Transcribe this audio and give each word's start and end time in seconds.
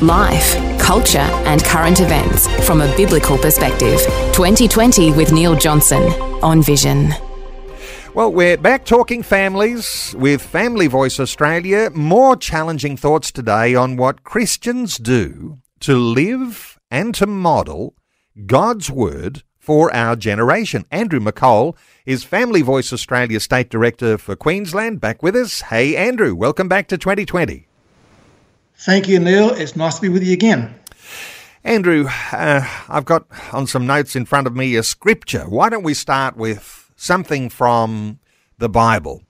Life, 0.00 0.78
culture, 0.78 1.18
and 1.18 1.64
current 1.64 2.00
events 2.00 2.46
from 2.66 2.80
a 2.80 2.96
biblical 2.96 3.36
perspective. 3.36 4.00
2020 4.32 5.12
with 5.12 5.32
Neil 5.32 5.56
Johnson 5.56 6.02
on 6.42 6.62
Vision. 6.62 7.12
Well, 8.14 8.32
we're 8.32 8.56
back 8.56 8.84
talking 8.84 9.22
families 9.22 10.14
with 10.18 10.42
Family 10.42 10.86
Voice 10.86 11.20
Australia. 11.20 11.90
More 11.94 12.36
challenging 12.36 12.96
thoughts 12.96 13.30
today 13.30 13.74
on 13.74 13.96
what 13.96 14.24
Christians 14.24 14.98
do 14.98 15.58
to 15.80 15.96
live 15.96 16.78
and 16.90 17.14
to 17.14 17.26
model 17.26 17.94
God's 18.46 18.90
Word 18.90 19.42
for 19.58 19.94
our 19.94 20.16
generation. 20.16 20.84
Andrew 20.90 21.20
McColl 21.20 21.76
is 22.06 22.24
Family 22.24 22.62
Voice 22.62 22.92
Australia 22.92 23.38
State 23.38 23.68
Director 23.68 24.16
for 24.16 24.34
Queensland. 24.34 25.00
Back 25.00 25.22
with 25.22 25.36
us. 25.36 25.60
Hey, 25.60 25.94
Andrew, 25.94 26.34
welcome 26.34 26.68
back 26.68 26.88
to 26.88 26.98
2020. 26.98 27.67
Thank 28.80 29.08
you, 29.08 29.18
Neil. 29.18 29.50
It's 29.50 29.74
nice 29.74 29.96
to 29.96 30.02
be 30.02 30.08
with 30.08 30.22
you 30.22 30.32
again. 30.32 30.72
Andrew, 31.64 32.06
uh, 32.30 32.64
I've 32.88 33.04
got 33.04 33.26
on 33.52 33.66
some 33.66 33.88
notes 33.88 34.14
in 34.14 34.24
front 34.24 34.46
of 34.46 34.54
me 34.54 34.76
a 34.76 34.84
scripture. 34.84 35.48
Why 35.48 35.68
don't 35.68 35.82
we 35.82 35.94
start 35.94 36.36
with 36.36 36.92
something 36.94 37.48
from 37.50 38.20
the 38.58 38.68
Bible, 38.68 39.24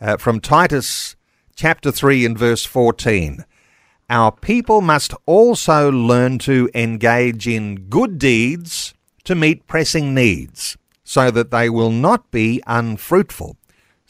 uh, 0.00 0.18
from 0.18 0.38
Titus 0.38 1.16
chapter 1.56 1.90
3 1.90 2.24
and 2.24 2.38
verse 2.38 2.64
14. 2.64 3.44
Our 4.08 4.30
people 4.30 4.80
must 4.80 5.14
also 5.26 5.90
learn 5.90 6.38
to 6.40 6.70
engage 6.72 7.48
in 7.48 7.88
good 7.88 8.20
deeds 8.20 8.94
to 9.24 9.34
meet 9.34 9.66
pressing 9.66 10.14
needs, 10.14 10.76
so 11.02 11.32
that 11.32 11.50
they 11.50 11.68
will 11.68 11.90
not 11.90 12.30
be 12.30 12.62
unfruitful 12.68 13.56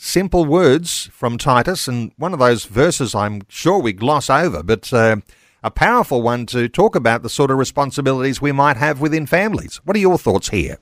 simple 0.03 0.45
words 0.45 1.09
from 1.13 1.39
Titus, 1.39 1.87
and 1.87 2.11
one 2.17 2.33
of 2.33 2.41
those 2.41 2.65
verses 2.65 3.15
I'm 3.15 3.43
sure 3.49 3.79
we 3.79 3.93
gloss 3.93 4.29
over, 4.29 4.63
but 4.63 4.93
uh, 4.93 5.17
a 5.63 5.71
powerful 5.71 6.23
one 6.23 6.45
to 6.47 6.69
talk 6.69 6.97
about 6.97 7.23
the 7.23 7.29
sort 7.29 7.53
of 7.53 7.57
responsibilities 7.57 8.43
we 8.43 8.51
might 8.51 8.77
have 8.77 9.01
within 9.01 9.27
families. 9.27 9.81
What 9.85 9.97
are 9.97 10.01
your 10.01 10.19
thoughts 10.19 10.49
here? 10.49 10.79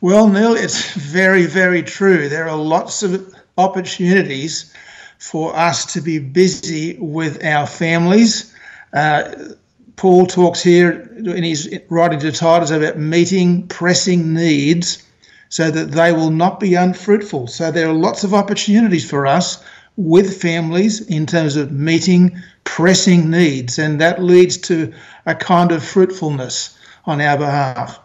Well, 0.00 0.28
Neil, 0.28 0.54
it's 0.54 0.94
very, 0.94 1.46
very 1.46 1.82
true. 1.82 2.28
There 2.28 2.48
are 2.48 2.56
lots 2.56 3.02
of 3.02 3.34
opportunities 3.58 4.72
for 5.18 5.54
us 5.56 5.92
to 5.94 6.00
be 6.00 6.20
busy 6.20 6.96
with 6.98 7.44
our 7.44 7.66
families. 7.66 8.54
Uh, 8.92 9.54
Paul 9.96 10.26
talks 10.26 10.62
here 10.62 11.12
in 11.16 11.42
his 11.42 11.80
writing 11.88 12.20
to 12.20 12.30
Titus 12.30 12.70
about 12.70 12.96
meeting 12.96 13.66
pressing 13.66 14.32
needs 14.34 15.04
so 15.52 15.70
that 15.70 15.90
they 15.90 16.12
will 16.12 16.30
not 16.30 16.58
be 16.58 16.74
unfruitful. 16.74 17.46
So 17.46 17.70
there 17.70 17.86
are 17.86 17.92
lots 17.92 18.24
of 18.24 18.32
opportunities 18.32 19.08
for 19.08 19.26
us 19.26 19.62
with 19.98 20.40
families 20.40 21.02
in 21.08 21.26
terms 21.26 21.56
of 21.56 21.70
meeting 21.70 22.34
pressing 22.64 23.30
needs, 23.30 23.78
and 23.78 24.00
that 24.00 24.22
leads 24.22 24.56
to 24.56 24.90
a 25.26 25.34
kind 25.34 25.70
of 25.70 25.84
fruitfulness 25.84 26.74
on 27.04 27.20
our 27.20 27.36
behalf. 27.36 28.00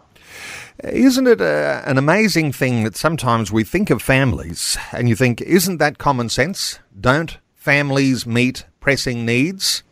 Isn't 0.84 1.26
it 1.26 1.40
a, 1.40 1.82
an 1.86 1.96
amazing 1.96 2.52
thing 2.52 2.84
that 2.84 2.96
sometimes 2.96 3.50
we 3.50 3.64
think 3.64 3.88
of 3.88 4.02
families 4.02 4.76
and 4.92 5.08
you 5.08 5.16
think, 5.16 5.40
isn't 5.40 5.78
that 5.78 5.96
common 5.96 6.28
sense? 6.28 6.80
Don't 7.00 7.38
families 7.54 8.26
meet 8.26 8.66
pressing 8.78 9.24
needs? 9.24 9.82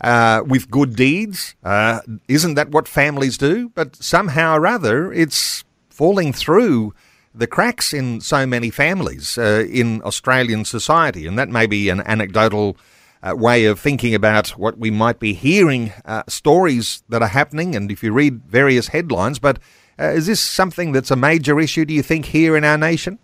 Uh, 0.00 0.42
with 0.44 0.68
good 0.68 0.96
deeds. 0.96 1.54
Uh, 1.62 2.00
isn't 2.26 2.54
that 2.54 2.70
what 2.70 2.88
families 2.88 3.38
do? 3.38 3.68
But 3.68 3.94
somehow 3.94 4.56
or 4.56 4.66
other, 4.66 5.12
it's 5.12 5.62
falling 5.92 6.32
through 6.32 6.94
the 7.34 7.46
cracks 7.46 7.92
in 7.92 8.20
so 8.20 8.46
many 8.46 8.70
families 8.70 9.38
uh, 9.38 9.64
in 9.70 10.02
Australian 10.02 10.64
society. 10.64 11.26
And 11.26 11.38
that 11.38 11.48
may 11.48 11.66
be 11.66 11.88
an 11.88 12.00
anecdotal 12.02 12.76
uh, 13.22 13.34
way 13.36 13.64
of 13.66 13.78
thinking 13.78 14.14
about 14.14 14.50
what 14.50 14.78
we 14.78 14.90
might 14.90 15.18
be 15.18 15.32
hearing, 15.32 15.92
uh, 16.04 16.24
stories 16.28 17.02
that 17.08 17.22
are 17.22 17.28
happening, 17.28 17.76
and 17.76 17.90
if 17.90 18.02
you 18.02 18.12
read 18.12 18.42
various 18.42 18.88
headlines. 18.88 19.38
But 19.38 19.58
uh, 19.98 20.08
is 20.08 20.26
this 20.26 20.40
something 20.40 20.92
that's 20.92 21.10
a 21.10 21.16
major 21.16 21.60
issue, 21.60 21.84
do 21.84 21.94
you 21.94 22.02
think, 22.02 22.26
here 22.26 22.56
in 22.56 22.64
our 22.64 22.78
nation? 22.78 23.18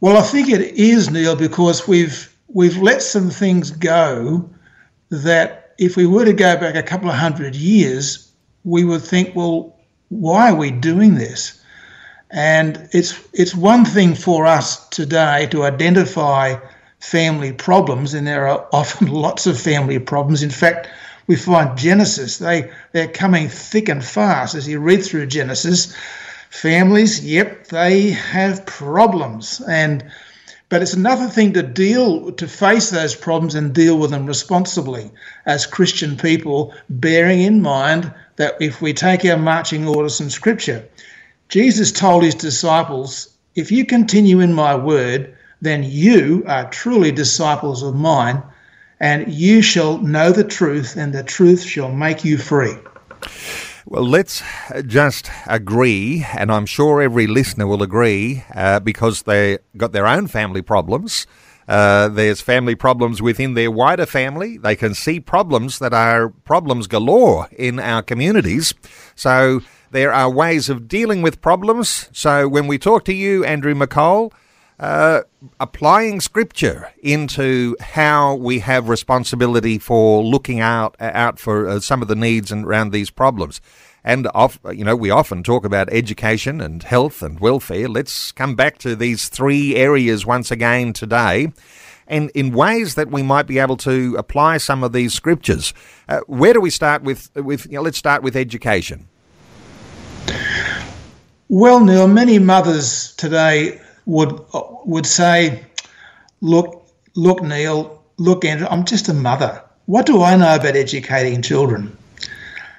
Well, 0.00 0.16
I 0.16 0.22
think 0.22 0.48
it 0.48 0.60
is, 0.60 1.10
Neil, 1.10 1.36
because 1.36 1.86
we've 1.86 2.34
we've 2.48 2.76
let 2.78 3.02
some 3.02 3.30
things 3.30 3.70
go 3.70 4.48
that 5.10 5.74
if 5.78 5.96
we 5.96 6.06
were 6.06 6.24
to 6.24 6.32
go 6.32 6.56
back 6.56 6.74
a 6.74 6.82
couple 6.82 7.08
of 7.08 7.16
hundred 7.16 7.54
years, 7.54 8.30
we 8.64 8.84
would 8.84 9.02
think, 9.02 9.34
well, 9.34 9.76
why 10.10 10.50
are 10.50 10.56
we 10.56 10.70
doing 10.70 11.14
this? 11.14 11.60
And 12.30 12.88
it's 12.92 13.18
it's 13.32 13.54
one 13.54 13.84
thing 13.84 14.14
for 14.14 14.46
us 14.46 14.88
today 14.90 15.48
to 15.50 15.64
identify 15.64 16.56
family 17.00 17.52
problems, 17.52 18.14
and 18.14 18.26
there 18.26 18.46
are 18.46 18.68
often 18.72 19.08
lots 19.08 19.46
of 19.46 19.58
family 19.58 19.98
problems. 19.98 20.42
In 20.42 20.50
fact, 20.50 20.88
we 21.26 21.36
find 21.36 21.78
Genesis, 21.78 22.38
they, 22.38 22.70
they're 22.90 23.06
coming 23.06 23.48
thick 23.48 23.88
and 23.88 24.04
fast 24.04 24.56
as 24.56 24.66
you 24.66 24.80
read 24.80 25.04
through 25.04 25.26
Genesis. 25.26 25.94
Families, 26.50 27.24
yep, 27.24 27.68
they 27.68 28.10
have 28.10 28.66
problems. 28.66 29.60
And 29.68 30.04
but 30.70 30.82
it's 30.82 30.94
another 30.94 31.26
thing 31.26 31.52
to 31.52 31.64
deal 31.64 32.30
to 32.30 32.46
face 32.46 32.90
those 32.90 33.16
problems 33.16 33.56
and 33.56 33.74
deal 33.74 33.98
with 33.98 34.12
them 34.12 34.24
responsibly 34.24 35.10
as 35.44 35.66
Christian 35.66 36.16
people, 36.16 36.72
bearing 36.88 37.42
in 37.42 37.60
mind 37.60 38.14
that 38.36 38.54
if 38.60 38.80
we 38.80 38.94
take 38.94 39.24
our 39.24 39.36
marching 39.36 39.86
orders 39.86 40.16
from 40.16 40.30
Scripture, 40.30 40.84
Jesus 41.48 41.90
told 41.90 42.22
his 42.22 42.36
disciples, 42.36 43.28
If 43.56 43.72
you 43.72 43.84
continue 43.84 44.38
in 44.38 44.52
my 44.52 44.76
word, 44.76 45.36
then 45.60 45.82
you 45.82 46.44
are 46.46 46.70
truly 46.70 47.10
disciples 47.10 47.82
of 47.82 47.96
mine, 47.96 48.40
and 49.00 49.32
you 49.32 49.62
shall 49.62 49.98
know 49.98 50.30
the 50.30 50.44
truth, 50.44 50.96
and 50.96 51.12
the 51.12 51.24
truth 51.24 51.64
shall 51.64 51.90
make 51.90 52.24
you 52.24 52.38
free. 52.38 52.76
Well, 53.86 54.06
let's 54.06 54.42
just 54.86 55.30
agree, 55.46 56.26
and 56.36 56.52
I'm 56.52 56.66
sure 56.66 57.00
every 57.00 57.26
listener 57.26 57.66
will 57.66 57.82
agree, 57.82 58.44
uh, 58.54 58.78
because 58.80 59.22
they 59.22 59.58
got 59.76 59.92
their 59.92 60.06
own 60.06 60.26
family 60.26 60.60
problems. 60.60 61.26
Uh, 61.66 62.08
there's 62.08 62.42
family 62.42 62.74
problems 62.74 63.22
within 63.22 63.54
their 63.54 63.70
wider 63.70 64.04
family. 64.04 64.58
They 64.58 64.76
can 64.76 64.92
see 64.92 65.18
problems 65.18 65.78
that 65.78 65.94
are 65.94 66.28
problems 66.28 66.88
galore 66.88 67.48
in 67.56 67.78
our 67.78 68.02
communities. 68.02 68.74
So 69.14 69.60
there 69.92 70.12
are 70.12 70.28
ways 70.28 70.68
of 70.68 70.86
dealing 70.86 71.22
with 71.22 71.40
problems. 71.40 72.10
So 72.12 72.48
when 72.48 72.66
we 72.66 72.76
talk 72.76 73.04
to 73.04 73.14
you, 73.14 73.44
Andrew 73.44 73.74
McColl, 73.74 74.32
uh, 74.80 75.20
applying 75.60 76.22
scripture 76.22 76.90
into 77.02 77.76
how 77.80 78.34
we 78.34 78.60
have 78.60 78.88
responsibility 78.88 79.78
for 79.78 80.24
looking 80.24 80.58
out 80.58 80.96
out 81.00 81.38
for 81.38 81.68
uh, 81.68 81.80
some 81.80 82.00
of 82.00 82.08
the 82.08 82.16
needs 82.16 82.50
and 82.50 82.64
around 82.64 82.90
these 82.90 83.10
problems. 83.10 83.60
And 84.02 84.26
off, 84.34 84.58
you 84.72 84.82
know, 84.82 84.96
we 84.96 85.10
often 85.10 85.42
talk 85.42 85.66
about 85.66 85.92
education 85.92 86.62
and 86.62 86.82
health 86.82 87.22
and 87.22 87.38
welfare. 87.38 87.86
Let's 87.88 88.32
come 88.32 88.54
back 88.54 88.78
to 88.78 88.96
these 88.96 89.28
three 89.28 89.76
areas 89.76 90.24
once 90.24 90.50
again 90.50 90.94
today, 90.94 91.52
and 92.06 92.30
in 92.30 92.54
ways 92.54 92.94
that 92.94 93.10
we 93.10 93.22
might 93.22 93.46
be 93.46 93.58
able 93.58 93.76
to 93.78 94.16
apply 94.16 94.56
some 94.56 94.82
of 94.82 94.94
these 94.94 95.12
scriptures. 95.12 95.74
Uh, 96.08 96.20
where 96.20 96.54
do 96.54 96.60
we 96.62 96.70
start 96.70 97.02
with? 97.02 97.30
With 97.36 97.66
you 97.66 97.72
know, 97.72 97.82
let's 97.82 97.98
start 97.98 98.22
with 98.22 98.34
education. 98.34 99.08
Well, 101.48 101.84
Neil, 101.84 102.08
many 102.08 102.38
mothers 102.38 103.12
today 103.16 103.78
would 104.06 104.40
would 104.84 105.06
say, 105.06 105.62
"Look, 106.40 106.86
look, 107.14 107.42
Neil, 107.42 108.02
look, 108.16 108.44
Andrew, 108.44 108.66
I'm 108.70 108.84
just 108.84 109.08
a 109.08 109.14
mother. 109.14 109.62
What 109.86 110.06
do 110.06 110.22
I 110.22 110.36
know 110.36 110.54
about 110.54 110.76
educating 110.76 111.42
children?" 111.42 111.96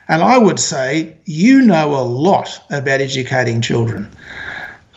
And 0.07 0.21
I 0.21 0.37
would 0.37 0.59
say 0.59 1.15
you 1.25 1.61
know 1.61 1.95
a 1.95 2.03
lot 2.03 2.61
about 2.69 3.01
educating 3.01 3.61
children. 3.61 4.09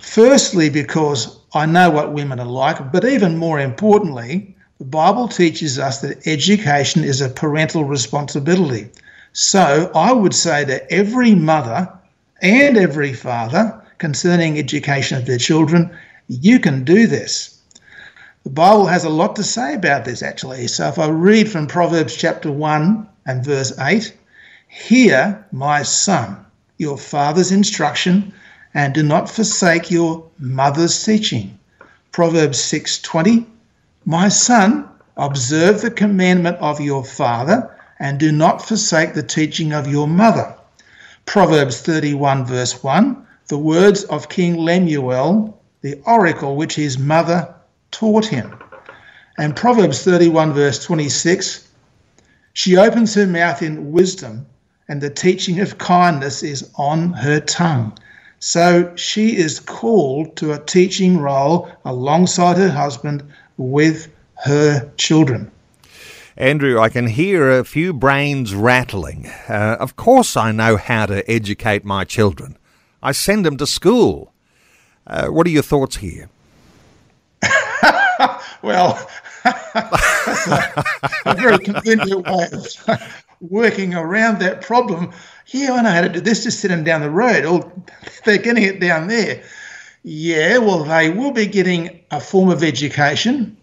Firstly, 0.00 0.70
because 0.70 1.38
I 1.54 1.66
know 1.66 1.90
what 1.90 2.12
women 2.12 2.40
are 2.40 2.46
like, 2.46 2.92
but 2.92 3.04
even 3.04 3.36
more 3.38 3.60
importantly, 3.60 4.54
the 4.78 4.84
Bible 4.84 5.28
teaches 5.28 5.78
us 5.78 6.00
that 6.00 6.26
education 6.26 7.04
is 7.04 7.20
a 7.20 7.28
parental 7.28 7.84
responsibility. 7.84 8.88
So 9.32 9.90
I 9.94 10.12
would 10.12 10.34
say 10.34 10.64
to 10.64 10.92
every 10.92 11.34
mother 11.34 11.88
and 12.42 12.76
every 12.76 13.12
father 13.12 13.80
concerning 13.98 14.58
education 14.58 15.16
of 15.16 15.26
their 15.26 15.38
children, 15.38 15.90
you 16.28 16.58
can 16.58 16.84
do 16.84 17.06
this. 17.06 17.58
The 18.44 18.50
Bible 18.50 18.86
has 18.86 19.04
a 19.04 19.10
lot 19.10 19.36
to 19.36 19.42
say 19.42 19.74
about 19.74 20.04
this 20.04 20.22
actually. 20.22 20.66
So 20.68 20.88
if 20.88 20.98
I 20.98 21.08
read 21.08 21.50
from 21.50 21.66
Proverbs 21.66 22.14
chapter 22.14 22.52
1 22.52 23.08
and 23.26 23.44
verse 23.44 23.78
8, 23.78 24.14
Hear, 24.68 25.46
my 25.52 25.82
son, 25.82 26.44
your 26.78 26.98
father's 26.98 27.52
instruction, 27.52 28.32
and 28.74 28.92
do 28.92 29.02
not 29.02 29.30
forsake 29.30 29.90
your 29.90 30.28
mother's 30.38 31.02
teaching. 31.04 31.58
Proverbs 32.10 32.58
6:20 32.58 33.46
My 34.04 34.28
son, 34.28 34.88
observe 35.16 35.80
the 35.80 35.90
commandment 35.90 36.58
of 36.58 36.80
your 36.80 37.04
father 37.04 37.70
and 38.00 38.18
do 38.18 38.32
not 38.32 38.66
forsake 38.66 39.14
the 39.14 39.22
teaching 39.22 39.72
of 39.72 39.86
your 39.86 40.08
mother. 40.08 40.54
Proverbs 41.24 41.80
31 41.80 42.44
verse 42.44 42.82
1 42.82 43.26
The 43.48 43.58
words 43.58 44.04
of 44.04 44.28
King 44.28 44.56
Lemuel, 44.58 45.58
the 45.84 46.00
oracle 46.06 46.56
which 46.56 46.74
his 46.74 46.98
mother 46.98 47.54
taught 47.90 48.24
him. 48.24 48.58
And 49.36 49.54
Proverbs 49.54 50.02
31 50.02 50.54
verse 50.54 50.82
26 50.82 51.68
She 52.54 52.78
opens 52.78 53.14
her 53.14 53.26
mouth 53.26 53.60
in 53.60 53.92
wisdom 53.92 54.46
and 54.88 55.02
the 55.02 55.10
teaching 55.10 55.60
of 55.60 55.76
kindness 55.76 56.42
is 56.42 56.70
on 56.76 57.12
her 57.12 57.38
tongue. 57.38 57.96
So 58.38 58.96
she 58.96 59.36
is 59.36 59.60
called 59.60 60.36
to 60.36 60.52
a 60.52 60.58
teaching 60.58 61.18
role 61.18 61.70
alongside 61.84 62.56
her 62.56 62.70
husband 62.70 63.22
with 63.58 64.08
her 64.36 64.90
children. 64.96 65.50
Andrew, 66.38 66.80
I 66.80 66.88
can 66.88 67.08
hear 67.08 67.50
a 67.50 67.64
few 67.64 67.92
brains 67.92 68.54
rattling. 68.54 69.26
Uh, 69.48 69.76
of 69.78 69.96
course, 69.96 70.34
I 70.34 70.50
know 70.50 70.78
how 70.78 71.04
to 71.04 71.30
educate 71.30 71.84
my 71.84 72.04
children. 72.04 72.56
I 73.02 73.12
send 73.12 73.44
them 73.44 73.58
to 73.58 73.66
school. 73.66 74.33
Uh, 75.06 75.28
what 75.28 75.46
are 75.46 75.50
your 75.50 75.62
thoughts 75.62 75.96
here? 75.96 76.28
well, 78.62 79.10
a 79.44 81.34
very 81.36 81.58
convenient 81.58 82.26
way 82.26 82.48
of 82.52 83.24
working 83.40 83.94
around 83.94 84.38
that 84.40 84.62
problem. 84.62 85.12
Yeah, 85.48 85.72
I 85.74 85.82
know 85.82 85.90
how 85.90 86.00
to 86.02 86.08
do 86.08 86.20
this. 86.20 86.44
Just 86.44 86.60
send 86.60 86.72
them 86.72 86.84
down 86.84 87.02
the 87.02 87.10
road. 87.10 87.44
Or 87.44 87.70
they're 88.24 88.38
getting 88.38 88.64
it 88.64 88.80
down 88.80 89.08
there. 89.08 89.42
Yeah, 90.02 90.58
well, 90.58 90.84
they 90.84 91.10
will 91.10 91.32
be 91.32 91.46
getting 91.46 92.00
a 92.10 92.20
form 92.20 92.50
of 92.50 92.62
education 92.62 93.56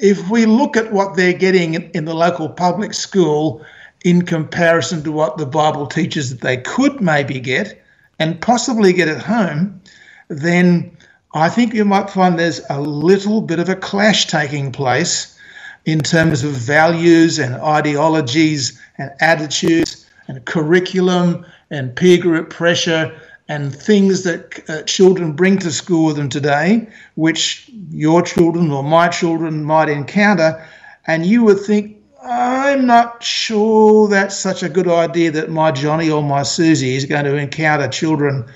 if 0.00 0.28
we 0.28 0.46
look 0.46 0.76
at 0.76 0.92
what 0.92 1.16
they're 1.16 1.32
getting 1.32 1.74
in 1.74 2.04
the 2.04 2.14
local 2.14 2.48
public 2.48 2.94
school 2.94 3.64
in 4.04 4.22
comparison 4.22 5.02
to 5.02 5.12
what 5.12 5.38
the 5.38 5.46
Bible 5.46 5.86
teaches 5.86 6.30
that 6.30 6.40
they 6.40 6.58
could 6.58 7.00
maybe 7.00 7.40
get 7.40 7.82
and 8.18 8.40
possibly 8.40 8.92
get 8.92 9.08
at 9.08 9.22
home, 9.22 9.80
then 10.28 10.96
I 11.34 11.48
think 11.48 11.74
you 11.74 11.84
might 11.84 12.10
find 12.10 12.38
there's 12.38 12.60
a 12.70 12.80
little 12.80 13.40
bit 13.40 13.58
of 13.58 13.68
a 13.68 13.76
clash 13.76 14.26
taking 14.26 14.70
place 14.72 15.38
in 15.84 16.00
terms 16.00 16.42
of 16.44 16.52
values 16.52 17.38
and 17.38 17.54
ideologies 17.56 18.80
and 18.98 19.10
attitudes 19.20 20.06
and 20.28 20.44
curriculum 20.44 21.44
and 21.70 21.94
peer 21.94 22.18
group 22.18 22.50
pressure 22.50 23.12
and 23.48 23.74
things 23.74 24.22
that 24.22 24.62
uh, 24.70 24.82
children 24.82 25.32
bring 25.32 25.58
to 25.58 25.70
school 25.70 26.06
with 26.06 26.16
them 26.16 26.30
today, 26.30 26.88
which 27.16 27.70
your 27.90 28.22
children 28.22 28.70
or 28.70 28.82
my 28.82 29.08
children 29.08 29.64
might 29.64 29.88
encounter, 29.88 30.66
and 31.06 31.26
you 31.26 31.44
would 31.44 31.60
think, 31.60 31.96
I'm 32.22 32.86
not 32.86 33.22
sure 33.22 34.08
that's 34.08 34.36
such 34.36 34.62
a 34.62 34.68
good 34.70 34.88
idea 34.88 35.30
that 35.32 35.50
my 35.50 35.72
Johnny 35.72 36.08
or 36.08 36.22
my 36.22 36.42
Susie 36.42 36.96
is 36.96 37.04
going 37.04 37.26
to 37.26 37.36
encounter 37.36 37.86
children 37.86 38.46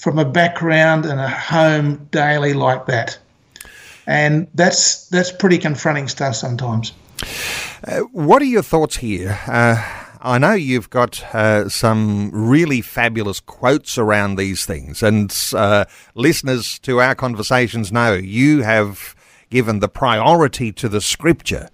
from 0.00 0.18
a 0.18 0.24
background 0.24 1.04
and 1.04 1.20
a 1.20 1.28
home 1.28 2.08
daily 2.10 2.54
like 2.54 2.86
that. 2.86 3.18
And 4.06 4.48
that's 4.54 5.06
that's 5.08 5.30
pretty 5.30 5.58
confronting 5.58 6.08
stuff 6.08 6.34
sometimes. 6.34 6.92
Uh, 7.86 8.00
what 8.12 8.40
are 8.40 8.46
your 8.46 8.62
thoughts 8.62 8.96
here? 8.96 9.38
Uh, 9.46 9.76
I 10.22 10.38
know 10.38 10.54
you've 10.54 10.88
got 10.88 11.22
uh, 11.34 11.68
some 11.68 12.30
really 12.32 12.80
fabulous 12.80 13.40
quotes 13.40 13.98
around 13.98 14.36
these 14.36 14.64
things, 14.64 15.02
and 15.02 15.34
uh, 15.52 15.84
listeners 16.14 16.78
to 16.80 17.00
our 17.00 17.14
conversations 17.14 17.92
know 17.92 18.14
you 18.14 18.62
have 18.62 19.14
given 19.50 19.80
the 19.80 19.88
priority 19.88 20.72
to 20.72 20.88
the 20.88 21.00
scripture. 21.02 21.68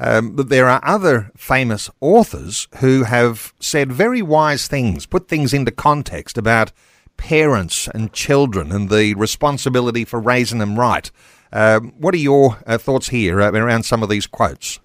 Um, 0.00 0.36
but 0.36 0.48
there 0.48 0.68
are 0.68 0.80
other 0.84 1.30
famous 1.36 1.90
authors 2.00 2.68
who 2.78 3.04
have 3.04 3.52
said 3.60 3.92
very 3.92 4.22
wise 4.22 4.68
things, 4.68 5.06
put 5.06 5.28
things 5.28 5.52
into 5.52 5.72
context 5.72 6.38
about 6.38 6.72
parents 7.18 7.88
and 7.94 8.12
children 8.14 8.72
and 8.72 8.88
the 8.88 9.14
responsibility 9.14 10.06
for 10.06 10.18
raising 10.18 10.58
them 10.58 10.78
right. 10.78 11.10
Um, 11.52 11.92
what 11.98 12.14
are 12.14 12.18
your 12.18 12.58
uh, 12.66 12.78
thoughts 12.78 13.08
here 13.08 13.42
uh, 13.42 13.52
around 13.52 13.82
some 13.82 14.02
of 14.02 14.08
these 14.08 14.26
quotes? 14.26 14.80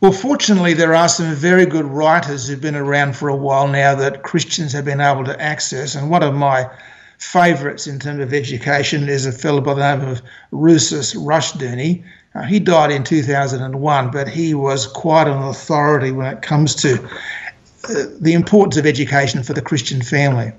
Well, 0.00 0.12
fortunately, 0.12 0.72
there 0.72 0.94
are 0.94 1.08
some 1.08 1.34
very 1.34 1.66
good 1.66 1.84
writers 1.84 2.48
who've 2.48 2.60
been 2.60 2.76
around 2.76 3.16
for 3.16 3.28
a 3.28 3.36
while 3.36 3.68
now 3.68 3.94
that 3.96 4.22
Christians 4.22 4.72
have 4.72 4.84
been 4.84 5.00
able 5.00 5.24
to 5.24 5.40
access. 5.40 5.94
And 5.94 6.08
one 6.08 6.22
of 6.22 6.34
my 6.34 6.70
favourites 7.18 7.86
in 7.86 7.98
terms 7.98 8.20
of 8.20 8.32
education 8.32 9.08
is 9.10 9.26
a 9.26 9.32
fellow 9.32 9.60
by 9.60 9.74
the 9.74 9.96
name 9.96 10.08
of 10.08 10.22
Rousas 10.52 11.14
Rushdoony. 11.14 12.02
Uh, 12.34 12.42
he 12.44 12.58
died 12.58 12.90
in 12.90 13.04
2001, 13.04 14.10
but 14.10 14.26
he 14.26 14.54
was 14.54 14.86
quite 14.86 15.26
an 15.26 15.42
authority 15.42 16.12
when 16.12 16.32
it 16.32 16.40
comes 16.40 16.74
to 16.76 17.06
the 17.88 18.32
importance 18.32 18.76
of 18.76 18.86
education 18.86 19.42
for 19.42 19.52
the 19.52 19.62
Christian 19.62 20.02
family. 20.02 20.52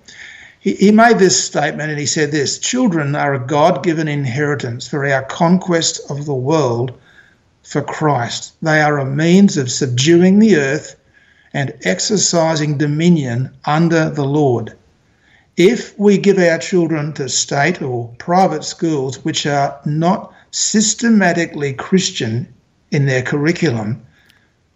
He, 0.60 0.76
he 0.76 0.92
made 0.92 1.20
this 1.20 1.44
statement 1.44 1.90
and 1.90 2.00
he 2.00 2.06
said 2.06 2.32
this 2.32 2.60
Children 2.60 3.16
are 3.16 3.34
a 3.34 3.40
God 3.40 3.84
given 3.84 4.08
inheritance 4.08 4.88
for 4.88 5.06
our 5.06 5.24
conquest 5.24 6.02
of 6.10 6.26
the 6.26 6.34
world 6.34 6.94
for 7.64 7.82
Christ. 7.82 8.54
They 8.62 8.82
are 8.82 8.98
a 8.98 9.06
means 9.06 9.58
of 9.58 9.72
subduing 9.72 10.40
the 10.40 10.58
earth 10.58 10.96
and 11.54 11.74
exercising 11.84 12.78
dominion 12.78 13.52
under 13.66 14.10
the 14.10 14.26
Lord. 14.26 14.74
If 15.58 15.98
we 16.00 16.18
give 16.18 16.40
our 16.40 16.58
children 16.58 17.14
to 17.14 17.28
state 17.28 17.82
or 17.82 18.14
private 18.18 18.64
schools 18.64 19.24
which 19.26 19.46
are 19.46 19.78
not 19.86 20.34
systematically 20.52 21.74
Christian 21.74 22.48
in 22.90 23.06
their 23.06 23.22
curriculum, 23.22 24.02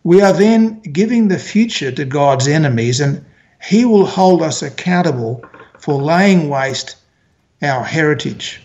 we 0.06 0.22
are 0.22 0.34
then 0.34 0.80
giving 0.82 1.28
the 1.28 1.40
future 1.40 1.92
to 1.92 2.06
God's 2.06 2.48
enemies, 2.48 3.00
and 3.00 3.26
He 3.62 3.86
will 3.86 4.06
hold 4.06 4.44
us 4.44 4.62
accountable 4.62 5.44
for 5.80 6.00
laying 6.00 6.48
waste 6.48 6.98
our 7.64 7.84
heritage. 7.84 8.62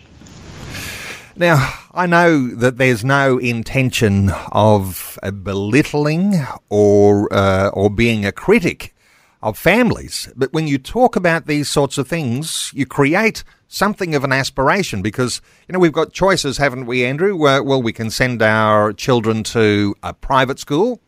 Now, 1.35 1.73
I 1.93 2.05
know 2.05 2.47
that 2.47 2.77
there's 2.77 3.03
no 3.03 3.39
intention 3.39 4.29
of 4.51 5.17
belittling 5.43 6.45
or 6.69 7.27
uh, 7.33 7.69
or 7.69 7.89
being 7.89 8.23
a 8.23 8.31
critic 8.31 8.93
of 9.41 9.57
families, 9.57 10.29
but 10.35 10.53
when 10.53 10.67
you 10.67 10.77
talk 10.77 11.15
about 11.15 11.47
these 11.47 11.67
sorts 11.67 11.97
of 11.97 12.07
things, 12.07 12.71
you 12.75 12.85
create 12.85 13.43
something 13.67 14.13
of 14.13 14.23
an 14.23 14.31
aspiration 14.31 15.01
because 15.01 15.41
you 15.67 15.73
know 15.73 15.79
we've 15.79 15.91
got 15.91 16.13
choices, 16.13 16.59
haven't 16.59 16.85
we, 16.85 17.03
Andrew? 17.03 17.35
well, 17.35 17.81
we 17.81 17.93
can 17.93 18.11
send 18.11 18.43
our 18.43 18.93
children 18.93 19.41
to 19.41 19.95
a 20.03 20.13
private 20.13 20.59
school. 20.59 21.01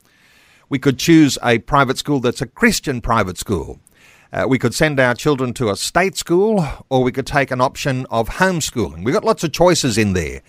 We 0.74 0.80
could 0.80 0.98
choose 0.98 1.38
a 1.44 1.60
private 1.60 2.00
school 2.00 2.20
that's 2.20 2.42
a 2.42 2.48
Christian 2.48 3.00
private 3.00 3.38
school. 3.38 3.80
Uh, 4.32 4.48
we 4.50 4.58
could 4.58 4.74
send 4.74 5.00
our 5.00 5.14
children 5.14 5.54
to 5.54 5.70
a 5.70 5.76
state 5.76 6.18
school 6.18 6.68
or 6.90 7.04
we 7.04 7.12
could 7.12 7.28
take 7.28 7.52
an 7.52 7.62
option 7.62 8.08
of 8.10 8.28
homeschooling. 8.28 9.04
We've 9.04 9.14
got 9.14 9.24
lots 9.24 9.44
of 9.44 9.52
choices 9.52 10.00
in 10.00 10.14
there. 10.14 10.42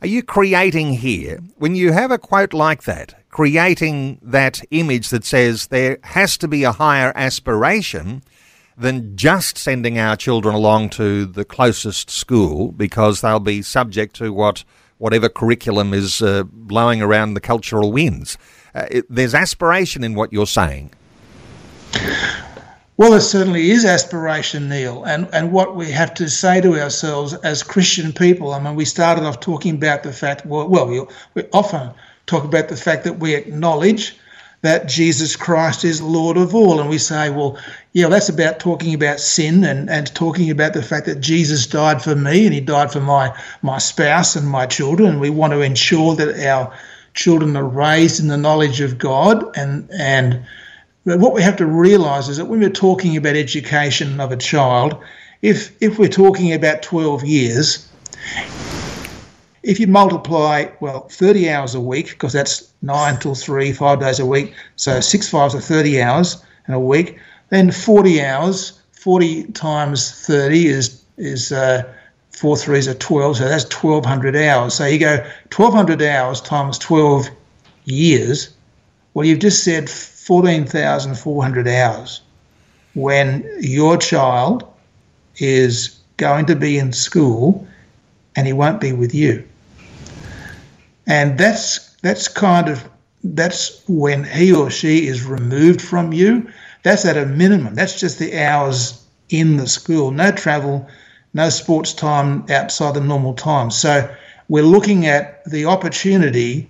Are 0.00 0.06
you 0.06 0.22
creating 0.22 0.92
here, 0.92 1.40
when 1.56 1.74
you 1.74 1.90
have 1.90 2.12
a 2.12 2.18
quote 2.18 2.52
like 2.52 2.84
that, 2.84 3.24
creating 3.30 4.20
that 4.22 4.62
image 4.70 5.08
that 5.08 5.24
says 5.24 5.66
there 5.66 5.98
has 6.04 6.38
to 6.38 6.46
be 6.46 6.62
a 6.62 6.70
higher 6.70 7.12
aspiration 7.16 8.22
than 8.76 9.16
just 9.16 9.58
sending 9.58 9.98
our 9.98 10.14
children 10.14 10.54
along 10.54 10.90
to 10.90 11.26
the 11.26 11.44
closest 11.44 12.08
school 12.08 12.70
because 12.70 13.20
they'll 13.20 13.40
be 13.40 13.62
subject 13.62 14.14
to 14.14 14.32
what 14.32 14.62
whatever 14.98 15.28
curriculum 15.28 15.92
is 15.92 16.22
uh, 16.22 16.44
blowing 16.44 17.02
around 17.02 17.34
the 17.34 17.40
cultural 17.40 17.90
winds? 17.90 18.38
Uh, 18.74 18.86
it, 18.90 19.06
there's 19.08 19.34
aspiration 19.34 20.02
in 20.02 20.14
what 20.14 20.32
you're 20.32 20.46
saying. 20.46 20.90
Well, 22.96 23.10
there 23.10 23.20
certainly 23.20 23.70
is 23.70 23.84
aspiration, 23.84 24.68
Neil, 24.68 25.04
and, 25.04 25.28
and 25.32 25.50
what 25.50 25.74
we 25.74 25.90
have 25.90 26.14
to 26.14 26.28
say 26.28 26.60
to 26.60 26.80
ourselves 26.80 27.34
as 27.34 27.62
Christian 27.62 28.12
people. 28.12 28.52
I 28.52 28.60
mean, 28.60 28.76
we 28.76 28.84
started 28.84 29.24
off 29.24 29.40
talking 29.40 29.74
about 29.74 30.02
the 30.02 30.12
fact, 30.12 30.46
well, 30.46 30.68
well 30.68 30.86
we, 30.86 31.02
we 31.34 31.44
often 31.52 31.90
talk 32.26 32.44
about 32.44 32.68
the 32.68 32.76
fact 32.76 33.04
that 33.04 33.18
we 33.18 33.34
acknowledge 33.34 34.14
that 34.60 34.88
Jesus 34.88 35.34
Christ 35.34 35.84
is 35.84 36.00
Lord 36.00 36.36
of 36.36 36.54
all. 36.54 36.80
And 36.80 36.88
we 36.88 36.98
say, 36.98 37.30
well, 37.30 37.58
yeah, 37.92 38.08
that's 38.08 38.28
about 38.28 38.60
talking 38.60 38.94
about 38.94 39.18
sin 39.18 39.64
and, 39.64 39.90
and 39.90 40.14
talking 40.14 40.50
about 40.50 40.72
the 40.72 40.82
fact 40.82 41.06
that 41.06 41.20
Jesus 41.20 41.66
died 41.66 42.00
for 42.00 42.14
me 42.14 42.44
and 42.44 42.54
he 42.54 42.60
died 42.60 42.92
for 42.92 43.00
my, 43.00 43.36
my 43.62 43.78
spouse 43.78 44.36
and 44.36 44.46
my 44.46 44.66
children. 44.66 45.18
We 45.18 45.30
want 45.30 45.52
to 45.52 45.60
ensure 45.60 46.14
that 46.14 46.46
our 46.46 46.72
children 47.14 47.56
are 47.56 47.68
raised 47.68 48.20
in 48.20 48.28
the 48.28 48.36
knowledge 48.36 48.80
of 48.80 48.98
God 48.98 49.56
and, 49.56 49.88
and 49.90 50.44
what 51.04 51.34
we 51.34 51.42
have 51.42 51.56
to 51.56 51.66
realise 51.66 52.28
is 52.28 52.36
that 52.36 52.44
when 52.44 52.60
we're 52.60 52.70
talking 52.70 53.16
about 53.16 53.34
education 53.34 54.20
of 54.20 54.30
a 54.30 54.36
child, 54.36 54.96
if 55.42 55.76
if 55.82 55.98
we're 55.98 56.08
talking 56.08 56.52
about 56.52 56.82
12 56.82 57.24
years, 57.24 57.88
if 59.62 59.80
you 59.80 59.86
multiply, 59.86 60.66
well, 60.80 61.08
30 61.08 61.50
hours 61.50 61.74
a 61.74 61.80
week, 61.80 62.10
because 62.10 62.32
that's 62.32 62.72
9 62.82 63.18
till 63.18 63.34
3, 63.34 63.72
five 63.72 64.00
days 64.00 64.20
a 64.20 64.26
week, 64.26 64.54
so 64.76 65.00
6 65.00 65.28
fives 65.28 65.54
are 65.54 65.60
30 65.60 66.00
hours 66.00 66.44
in 66.68 66.74
a 66.74 66.80
week, 66.80 67.18
then 67.50 67.70
40 67.70 68.22
hours, 68.22 68.80
40 68.92 69.44
times 69.52 70.12
30 70.26 70.66
is, 70.66 71.02
is 71.16 71.52
uh, 71.52 71.82
4 72.32 72.56
threes 72.56 72.88
are 72.88 72.94
12, 72.94 73.36
so 73.38 73.48
that's 73.48 73.64
1,200 73.64 74.36
hours. 74.36 74.74
So 74.74 74.86
you 74.86 74.98
go 74.98 75.16
1,200 75.54 76.02
hours 76.02 76.40
times 76.40 76.78
12 76.78 77.28
years, 77.84 78.54
well, 79.14 79.26
you've 79.26 79.40
just 79.40 79.62
said 79.64 79.90
14,400 79.90 81.68
hours 81.68 82.22
when 82.94 83.48
your 83.60 83.96
child 83.96 84.64
is 85.36 85.98
going 86.16 86.46
to 86.46 86.56
be 86.56 86.78
in 86.78 86.92
school 86.92 87.66
and 88.36 88.46
he 88.46 88.52
won't 88.52 88.80
be 88.80 88.92
with 88.92 89.14
you. 89.14 89.46
And 91.06 91.36
that's 91.38 91.94
that's 92.02 92.28
kind 92.28 92.68
of 92.68 92.88
that's 93.24 93.82
when 93.88 94.24
he 94.24 94.52
or 94.52 94.70
she 94.70 95.06
is 95.06 95.24
removed 95.24 95.80
from 95.80 96.12
you. 96.12 96.50
That's 96.82 97.04
at 97.04 97.16
a 97.16 97.26
minimum. 97.26 97.74
That's 97.74 97.98
just 97.98 98.18
the 98.18 98.38
hours 98.38 99.04
in 99.28 99.56
the 99.56 99.66
school. 99.66 100.10
No 100.10 100.32
travel, 100.32 100.88
no 101.34 101.48
sports 101.48 101.92
time 101.92 102.44
outside 102.50 102.94
the 102.94 103.00
normal 103.00 103.34
time. 103.34 103.70
So 103.70 104.12
we're 104.48 104.62
looking 104.62 105.06
at 105.06 105.44
the 105.44 105.64
opportunity 105.64 106.68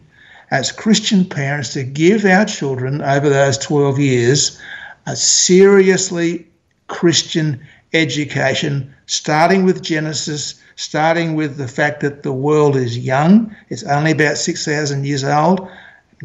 as 0.51 0.71
Christian 0.71 1.25
parents 1.25 1.73
to 1.73 1.83
give 1.83 2.25
our 2.25 2.45
children 2.45 3.01
over 3.03 3.29
those 3.29 3.59
12 3.59 3.99
years 3.99 4.61
a 5.07 5.17
seriously 5.17 6.47
Christian 6.89 7.61
education, 7.93 8.95
starting 9.07 9.65
with 9.65 9.83
Genesis, 9.83 10.61
starting 10.77 11.35
with 11.35 11.57
the 11.57 11.69
fact 11.69 12.01
that 12.01 12.23
the 12.23 12.33
world 12.33 12.77
is 12.77 12.99
young. 12.99 13.55
It's 13.69 13.83
only 13.85 14.13
about 14.13 14.39
6,000 14.39 15.05
years 15.05 15.25
old. 15.25 15.69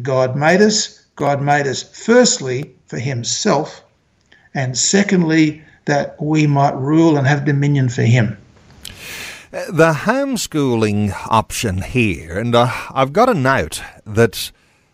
God 0.02 0.36
made 0.36 0.60
us. 0.60 1.04
God 1.16 1.42
made 1.42 1.66
us 1.66 1.82
firstly 1.82 2.72
for 2.86 2.98
Himself, 2.98 3.82
and 4.54 4.78
secondly, 4.78 5.64
that 5.88 6.20
we 6.22 6.46
might 6.46 6.76
rule 6.76 7.16
and 7.16 7.26
have 7.26 7.44
dominion 7.44 7.88
for 7.88 8.02
Him. 8.02 8.38
The 9.50 9.92
homeschooling 10.04 11.14
option 11.26 11.82
here, 11.82 12.38
and 12.38 12.54
uh, 12.54 12.70
I've 12.92 13.12
got 13.12 13.28
a 13.28 13.34
note 13.34 13.82
that 14.04 14.52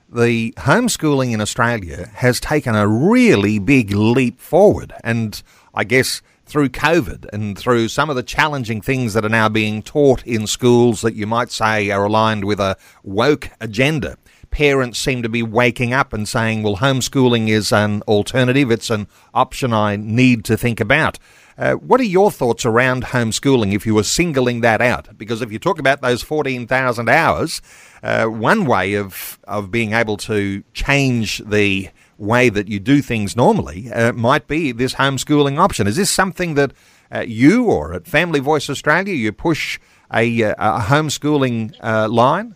the 0.09 0.53
homeschooling 0.59 1.33
in 1.33 1.41
Australia 1.41 2.09
has 2.15 2.39
taken 2.39 2.77
a 2.77 2.87
really 2.87 3.59
big 3.59 3.91
leap 3.91 4.41
forward, 4.41 4.95
and 5.03 5.43
I 5.75 5.83
guess 5.83 6.23
through 6.47 6.69
COVID 6.69 7.27
and 7.33 7.59
through 7.59 7.89
some 7.89 8.11
of 8.11 8.17
the 8.17 8.23
challenging 8.23 8.81
things 8.81 9.15
that 9.15 9.25
are 9.25 9.31
now 9.31 9.49
being 9.49 9.83
taught 9.83 10.25
in 10.25 10.47
schools 10.47 11.01
that 11.01 11.15
you 11.15 11.27
might 11.27 11.51
say 11.51 11.91
are 11.91 12.05
aligned 12.05 12.45
with 12.45 12.61
a 12.61 12.77
woke 13.03 13.51
agenda. 13.61 14.17
Parents 14.55 15.01
seem 15.01 15.21
to 15.25 15.29
be 15.29 15.43
waking 15.43 15.93
up 15.93 16.13
and 16.13 16.29
saying, 16.29 16.63
well, 16.63 16.77
homeschooling 16.77 17.49
is 17.49 17.73
an 17.73 18.03
alternative. 18.03 18.71
It's 18.71 18.89
an 18.89 19.09
option 19.35 19.73
I 19.73 19.97
need 19.97 20.45
to 20.45 20.57
think 20.57 20.79
about. 20.79 21.19
Uh, 21.59 21.73
what 21.73 22.01
are 22.01 22.05
your 22.05 22.31
thoughts 22.31 22.65
around 22.65 23.07
homeschooling 23.07 23.75
if 23.75 23.85
you 23.85 23.97
were 23.97 24.05
singling 24.05 24.61
that 24.61 24.81
out? 24.81 25.19
Because 25.19 25.43
if 25.43 25.51
you 25.51 25.59
talk 25.59 25.81
about 25.81 26.03
those 26.03 26.23
14,000 26.23 27.09
hours, 27.09 27.61
uh, 28.05 28.27
one 28.27 28.65
way 28.65 28.95
of, 28.95 29.41
of 29.43 29.73
being 29.73 29.93
able 29.93 30.17
to 30.19 30.63
change 30.73 31.43
the 31.45 31.89
way 32.17 32.49
that 32.49 32.69
you 32.69 32.79
do 32.79 33.03
things 33.03 33.35
normally 33.35 33.91
uh, 33.93 34.13
might 34.13 34.47
be 34.47 34.71
this 34.71 34.95
homeschooling 34.95 35.59
option. 35.59 35.89
Is 35.89 35.97
this 35.97 36.13
something 36.13 36.55
that 36.55 36.73
uh, 37.13 37.25
you 37.27 37.65
or 37.65 37.93
at 37.93 38.07
Family 38.07 38.39
Voice 38.39 38.71
Australia 38.71 39.15
you 39.15 39.33
push 39.33 39.81
a, 40.13 40.45
uh, 40.45 40.55
a 40.79 40.83
homeschooling 40.83 41.75
uh, 41.83 42.09
line? 42.09 42.55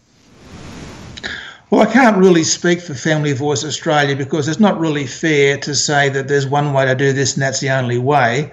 Well, 1.71 1.83
I 1.83 1.93
can't 1.93 2.17
really 2.17 2.45
speak 2.45 2.81
for 2.81 2.95
Family 2.95 3.35
Voice 3.35 3.63
Australia 3.63 4.17
because 4.17 4.49
it's 4.49 4.59
not 4.59 4.81
really 4.81 5.07
fair 5.07 5.59
to 5.59 5.75
say 5.75 6.09
that 6.09 6.27
there's 6.27 6.47
one 6.47 6.73
way 6.73 6.87
to 6.87 6.95
do 6.95 7.13
this 7.13 7.35
and 7.35 7.43
that's 7.43 7.61
the 7.61 7.69
only 7.69 7.99
way. 7.99 8.51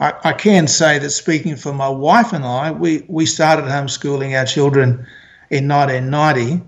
I, 0.00 0.14
I 0.24 0.32
can 0.32 0.66
say 0.66 0.98
that 0.98 1.10
speaking 1.10 1.56
for 1.56 1.74
my 1.74 1.90
wife 1.90 2.32
and 2.32 2.42
I, 2.42 2.70
we, 2.70 3.04
we 3.06 3.26
started 3.26 3.66
homeschooling 3.66 4.38
our 4.38 4.46
children 4.46 5.06
in 5.50 5.68
1990 5.68 6.62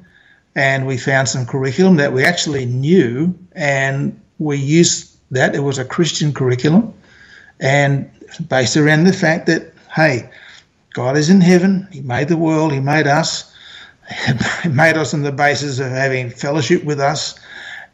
and 0.55 0.87
we 0.87 0.99
found 0.99 1.31
some 1.31 1.47
curriculum 1.47 1.97
that 1.97 2.13
we 2.13 2.25
actually 2.25 2.67
knew 2.67 3.35
and 3.53 4.21
we 4.39 4.59
used 4.59 5.17
that. 5.31 5.55
It 5.55 5.61
was 5.61 5.79
a 5.79 5.85
Christian 5.85 6.35
curriculum 6.35 6.93
and 7.59 8.11
based 8.51 8.77
around 8.77 9.05
the 9.05 9.15
fact 9.15 9.47
that, 9.47 9.73
hey, 9.95 10.29
God 10.93 11.17
is 11.17 11.31
in 11.31 11.41
heaven, 11.41 11.89
He 11.91 12.03
made 12.03 12.29
the 12.29 12.37
world, 12.37 12.71
He 12.73 12.81
made 12.81 13.07
us, 13.07 13.56
made 14.71 14.97
us 14.97 15.15
on 15.15 15.23
the 15.23 15.33
basis 15.33 15.79
of 15.79 15.91
having 15.91 16.31
fellowship 16.31 16.85
with 16.85 17.01
us. 17.01 17.39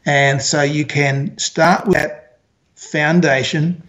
And 0.05 0.41
so 0.41 0.61
you 0.61 0.85
can 0.85 1.37
start 1.37 1.87
with 1.87 1.95
that 1.95 2.37
foundation 2.75 3.81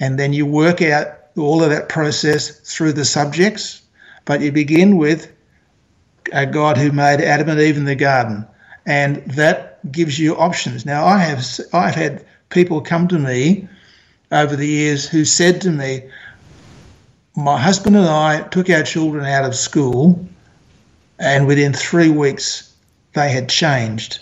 and 0.00 0.18
then 0.18 0.32
you 0.32 0.44
work 0.44 0.82
out 0.82 1.06
all 1.36 1.62
of 1.62 1.70
that 1.70 1.88
process 1.88 2.50
through 2.74 2.92
the 2.92 3.04
subjects. 3.04 3.82
But 4.24 4.40
you 4.40 4.52
begin 4.52 4.96
with 4.96 5.30
a 6.32 6.46
God 6.46 6.76
who 6.76 6.92
made 6.92 7.20
Adam 7.20 7.48
and 7.48 7.60
Eve 7.60 7.76
in 7.76 7.84
the 7.84 7.94
garden, 7.94 8.46
and 8.86 9.16
that 9.26 9.78
gives 9.92 10.18
you 10.18 10.36
options. 10.36 10.86
Now, 10.86 11.04
I 11.04 11.18
have 11.18 11.44
I've 11.72 11.94
had 11.94 12.24
people 12.50 12.80
come 12.80 13.08
to 13.08 13.18
me 13.18 13.68
over 14.30 14.56
the 14.56 14.66
years 14.66 15.08
who 15.08 15.24
said 15.24 15.60
to 15.62 15.70
me, 15.70 16.02
"My 17.36 17.58
husband 17.60 17.96
and 17.96 18.06
I 18.08 18.42
took 18.42 18.70
our 18.70 18.82
children 18.82 19.24
out 19.24 19.44
of 19.44 19.54
school, 19.54 20.24
and 21.22 21.46
within 21.46 21.72
three 21.72 22.10
weeks 22.10 22.74
they 23.14 23.30
had 23.30 23.48
changed." 23.48 24.18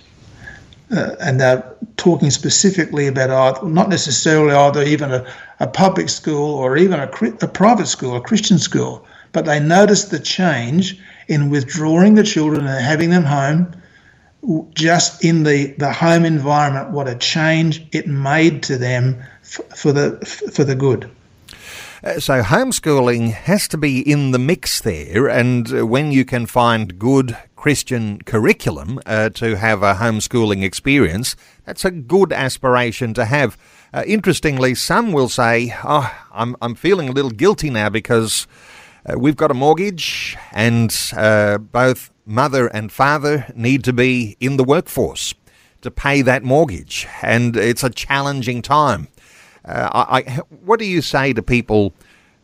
Uh, 0.92 1.14
and 1.20 1.40
they're 1.40 1.64
talking 1.96 2.30
specifically 2.30 3.06
about 3.06 3.30
either, 3.30 3.68
not 3.68 3.88
necessarily 3.88 4.52
either 4.52 4.82
even 4.82 5.12
a, 5.12 5.24
a 5.60 5.66
public 5.66 6.08
school 6.08 6.54
or 6.54 6.76
even 6.76 6.98
a, 6.98 7.08
a 7.42 7.48
private 7.48 7.86
school, 7.86 8.16
a 8.16 8.20
Christian 8.20 8.58
school, 8.58 9.06
but 9.32 9.44
they 9.44 9.60
noticed 9.60 10.10
the 10.10 10.18
change 10.18 10.98
in 11.28 11.48
withdrawing 11.48 12.14
the 12.14 12.24
children 12.24 12.66
and 12.66 12.84
having 12.84 13.10
them 13.10 13.24
home 13.24 13.72
just 14.74 15.24
in 15.24 15.42
the, 15.42 15.74
the 15.78 15.92
home 15.92 16.24
environment, 16.24 16.90
what 16.90 17.06
a 17.08 17.14
change 17.14 17.86
it 17.92 18.06
made 18.06 18.62
to 18.64 18.78
them 18.78 19.22
for 19.42 19.92
the 19.92 20.16
for 20.52 20.64
the 20.64 20.74
good. 20.74 21.10
Uh, 22.02 22.18
so 22.18 22.42
homeschooling 22.42 23.30
has 23.30 23.68
to 23.68 23.76
be 23.76 24.00
in 24.00 24.30
the 24.30 24.38
mix 24.38 24.80
there, 24.80 25.28
and 25.28 25.70
uh, 25.70 25.86
when 25.86 26.10
you 26.10 26.24
can 26.24 26.46
find 26.46 26.98
good 26.98 27.36
Christian 27.56 28.22
curriculum 28.22 28.98
uh, 29.04 29.28
to 29.28 29.58
have 29.58 29.82
a 29.82 29.96
homeschooling 29.96 30.62
experience, 30.62 31.36
that's 31.66 31.84
a 31.84 31.90
good 31.90 32.32
aspiration 32.32 33.12
to 33.12 33.26
have. 33.26 33.58
Interestingly, 34.06 34.74
some 34.74 35.12
will 35.12 35.28
say, 35.28 35.74
"Oh, 35.84 36.10
I'm 36.32 36.56
I'm 36.62 36.74
feeling 36.74 37.10
a 37.10 37.12
little 37.12 37.30
guilty 37.30 37.68
now 37.68 37.90
because 37.90 38.46
uh, 39.04 39.18
we've 39.18 39.36
got 39.36 39.50
a 39.50 39.54
mortgage, 39.54 40.38
and 40.52 40.96
uh, 41.14 41.58
both 41.58 42.10
mother 42.24 42.68
and 42.68 42.90
father 42.90 43.52
need 43.54 43.84
to 43.84 43.92
be 43.92 44.38
in 44.40 44.56
the 44.56 44.64
workforce 44.64 45.34
to 45.82 45.90
pay 45.90 46.22
that 46.22 46.44
mortgage, 46.44 47.06
and 47.20 47.58
it's 47.58 47.84
a 47.84 47.90
challenging 47.90 48.62
time." 48.62 49.08
Uh, 49.64 49.88
I, 49.92 50.22
what 50.64 50.78
do 50.78 50.86
you 50.86 51.02
say 51.02 51.32
to 51.32 51.42
people? 51.42 51.94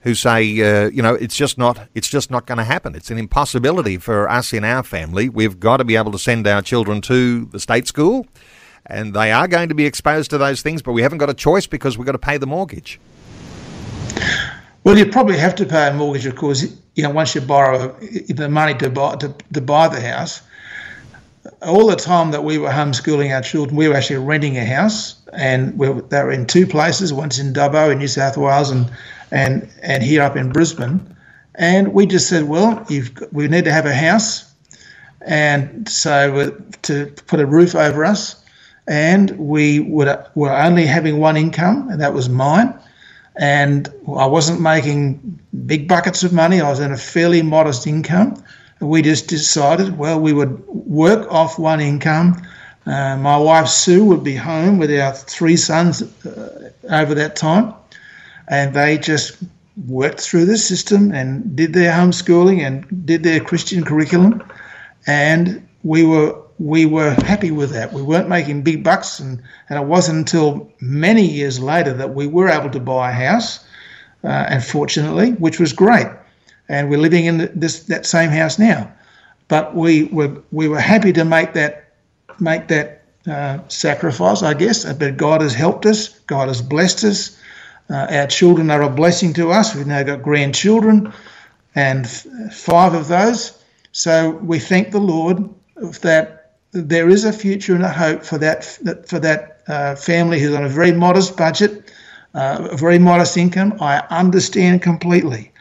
who 0.00 0.14
say, 0.14 0.42
uh, 0.60 0.88
you 0.90 1.02
know, 1.02 1.14
it's 1.14 1.34
just 1.34 1.58
not, 1.58 1.88
it's 1.96 2.08
just 2.08 2.30
not 2.30 2.46
going 2.46 2.58
to 2.58 2.64
happen. 2.64 2.94
It's 2.94 3.10
an 3.10 3.18
impossibility 3.18 3.96
for 3.96 4.30
us 4.30 4.52
in 4.52 4.62
our 4.62 4.84
family. 4.84 5.28
We've 5.28 5.58
got 5.58 5.78
to 5.78 5.84
be 5.84 5.96
able 5.96 6.12
to 6.12 6.18
send 6.18 6.46
our 6.46 6.62
children 6.62 7.00
to 7.00 7.46
the 7.46 7.58
state 7.58 7.88
school 7.88 8.24
and 8.86 9.14
they 9.14 9.32
are 9.32 9.48
going 9.48 9.68
to 9.68 9.74
be 9.74 9.84
exposed 9.84 10.30
to 10.30 10.38
those 10.38 10.62
things, 10.62 10.82
but 10.82 10.92
we 10.92 11.02
haven't 11.02 11.18
got 11.18 11.30
a 11.30 11.34
choice 11.34 11.66
because 11.66 11.98
we've 11.98 12.06
got 12.06 12.12
to 12.12 12.18
pay 12.18 12.38
the 12.38 12.46
mortgage. 12.46 13.00
Well, 14.84 14.96
you 14.96 15.06
probably 15.06 15.36
have 15.38 15.56
to 15.56 15.66
pay 15.66 15.88
a 15.88 15.92
mortgage, 15.92 16.26
of 16.26 16.36
course. 16.36 16.64
You 16.94 17.02
know, 17.02 17.10
once 17.10 17.34
you 17.34 17.40
borrow 17.40 17.96
the 17.98 18.48
money 18.48 18.74
to 18.74 18.88
buy 18.88 19.16
to, 19.16 19.34
to 19.52 19.60
buy 19.60 19.88
the 19.88 20.00
house. 20.00 20.42
All 21.62 21.86
the 21.86 21.96
time 21.96 22.30
that 22.30 22.44
we 22.44 22.58
were 22.58 22.70
homeschooling 22.70 23.34
our 23.34 23.42
children, 23.42 23.76
we 23.76 23.88
were 23.88 23.94
actually 23.94 24.24
renting 24.24 24.56
a 24.58 24.64
house, 24.64 25.16
and 25.32 25.78
we 25.78 25.88
were, 25.88 26.02
they 26.02 26.22
were 26.22 26.32
in 26.32 26.46
two 26.46 26.66
places. 26.66 27.12
Once 27.12 27.38
in 27.38 27.52
Dubbo 27.52 27.92
in 27.92 27.98
New 27.98 28.08
South 28.08 28.36
Wales, 28.36 28.70
and 28.70 28.90
and 29.30 29.68
and 29.82 30.02
here 30.02 30.22
up 30.22 30.36
in 30.36 30.52
Brisbane. 30.52 31.14
And 31.54 31.94
we 31.94 32.04
just 32.06 32.28
said, 32.28 32.44
well, 32.44 32.84
we 33.32 33.48
need 33.48 33.64
to 33.64 33.72
have 33.72 33.86
a 33.86 33.94
house, 33.94 34.52
and 35.22 35.88
so 35.88 36.36
uh, 36.36 36.50
to 36.82 37.06
put 37.26 37.40
a 37.40 37.46
roof 37.46 37.74
over 37.74 38.04
us 38.04 38.44
and 38.86 39.30
we 39.32 39.80
would, 39.80 40.08
were 40.34 40.52
only 40.52 40.86
having 40.86 41.18
one 41.18 41.36
income, 41.36 41.88
and 41.88 42.00
that 42.00 42.14
was 42.14 42.28
mine. 42.28 42.78
And 43.36 43.88
I 44.16 44.26
wasn't 44.26 44.60
making 44.60 45.38
big 45.66 45.88
buckets 45.88 46.22
of 46.22 46.32
money. 46.32 46.60
I 46.60 46.70
was 46.70 46.80
in 46.80 46.92
a 46.92 46.96
fairly 46.96 47.42
modest 47.42 47.86
income. 47.86 48.42
We 48.80 49.02
just 49.02 49.28
decided, 49.28 49.96
well, 49.96 50.20
we 50.20 50.32
would 50.32 50.66
work 50.68 51.30
off 51.32 51.58
one 51.58 51.80
income. 51.80 52.42
Uh, 52.86 53.16
my 53.16 53.36
wife 53.36 53.68
Sue 53.68 54.04
would 54.04 54.22
be 54.22 54.36
home 54.36 54.78
with 54.78 54.90
our 54.90 55.12
three 55.12 55.56
sons 55.56 56.02
uh, 56.24 56.70
over 56.90 57.14
that 57.14 57.36
time, 57.36 57.74
and 58.48 58.74
they 58.74 58.98
just 58.98 59.38
worked 59.88 60.20
through 60.20 60.44
the 60.44 60.56
system 60.56 61.12
and 61.12 61.56
did 61.56 61.72
their 61.72 61.92
homeschooling 61.92 62.60
and 62.60 63.06
did 63.06 63.22
their 63.22 63.40
Christian 63.40 63.84
curriculum, 63.84 64.42
and 65.06 65.66
we 65.82 66.04
were 66.04 66.36
we 66.58 66.86
were 66.86 67.10
happy 67.10 67.50
with 67.50 67.70
that. 67.72 67.92
We 67.92 68.02
weren't 68.02 68.28
making 68.28 68.62
big 68.62 68.82
bucks, 68.82 69.20
and, 69.20 69.42
and 69.68 69.78
it 69.78 69.86
wasn't 69.86 70.18
until 70.18 70.72
many 70.80 71.22
years 71.22 71.60
later 71.60 71.92
that 71.92 72.14
we 72.14 72.26
were 72.26 72.48
able 72.48 72.70
to 72.70 72.80
buy 72.80 73.10
a 73.10 73.12
house, 73.12 73.64
uh, 74.24 74.28
and 74.28 74.64
fortunately, 74.64 75.32
which 75.32 75.60
was 75.60 75.72
great. 75.72 76.06
And 76.68 76.90
we're 76.90 76.98
living 76.98 77.26
in 77.26 77.50
this 77.54 77.84
that 77.84 78.06
same 78.06 78.30
house 78.30 78.58
now, 78.58 78.92
but 79.48 79.74
we 79.74 80.04
were 80.04 80.42
we 80.52 80.68
were 80.68 80.80
happy 80.80 81.12
to 81.12 81.24
make 81.24 81.52
that 81.54 81.92
make 82.40 82.68
that 82.68 83.02
uh, 83.26 83.58
sacrifice, 83.68 84.42
I 84.42 84.54
guess. 84.54 84.84
But 84.92 85.16
God 85.16 85.40
has 85.40 85.54
helped 85.54 85.86
us. 85.86 86.08
God 86.26 86.48
has 86.48 86.62
blessed 86.62 87.04
us. 87.04 87.40
Uh, 87.88 88.06
our 88.10 88.26
children 88.26 88.70
are 88.70 88.82
a 88.82 88.90
blessing 88.90 89.32
to 89.34 89.52
us. 89.52 89.74
We've 89.74 89.86
now 89.86 90.02
got 90.02 90.22
grandchildren, 90.22 91.12
and 91.74 92.04
f- 92.04 92.26
five 92.52 92.94
of 92.94 93.08
those. 93.08 93.62
So 93.92 94.30
we 94.30 94.58
thank 94.58 94.90
the 94.90 94.98
Lord 95.00 95.48
that 96.02 96.36
there 96.72 97.08
is 97.08 97.24
a 97.24 97.32
future 97.32 97.74
and 97.74 97.84
a 97.84 97.88
hope 97.88 98.22
for 98.22 98.38
that 98.38 98.64
for 99.08 99.18
that 99.20 99.62
uh, 99.68 99.94
family 99.94 100.40
who's 100.40 100.54
on 100.54 100.64
a 100.64 100.68
very 100.68 100.92
modest 100.92 101.36
budget, 101.36 101.92
uh, 102.34 102.68
a 102.70 102.76
very 102.76 102.98
modest 102.98 103.36
income. 103.36 103.76
I 103.80 104.02
understand 104.10 104.82
completely. 104.82 105.52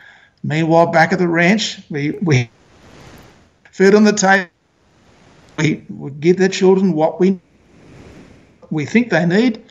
Meanwhile, 0.45 0.87
back 0.87 1.11
at 1.11 1.17
the 1.17 1.27
ranch, 1.27 1.79
we 1.89 2.11
we 2.21 2.49
food 3.71 3.95
on 3.95 4.03
the 4.03 4.13
table. 4.13 4.49
We, 5.57 5.83
we 5.89 6.11
give 6.11 6.37
the 6.37 6.49
children 6.49 6.93
what 6.93 7.19
we 7.19 7.39
we 8.69 8.85
think 8.85 9.09
they 9.09 9.25
need, 9.25 9.63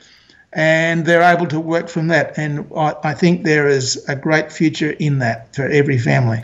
and 0.52 1.06
they're 1.06 1.22
able 1.22 1.46
to 1.46 1.60
work 1.60 1.88
from 1.88 2.08
that. 2.08 2.36
And 2.36 2.66
I, 2.76 2.96
I 3.04 3.14
think 3.14 3.44
there 3.44 3.68
is 3.68 4.04
a 4.08 4.16
great 4.16 4.50
future 4.50 4.90
in 4.98 5.20
that 5.20 5.54
for 5.54 5.68
every 5.68 5.98
family. 5.98 6.42